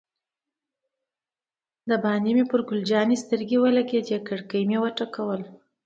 [1.89, 5.41] دباندې مې پر ګل جانې سترګې ولګېدې، کړکۍ مې و ټکول.